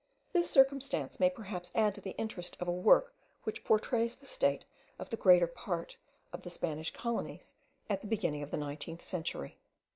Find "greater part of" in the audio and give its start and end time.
5.15-6.41